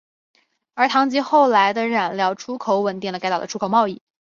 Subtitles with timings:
[0.73, 4.01] 而糖及后来的染料出口稳定了该岛的出口贸易。